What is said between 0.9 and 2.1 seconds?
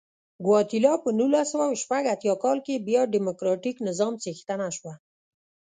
په نولس سوه شپږ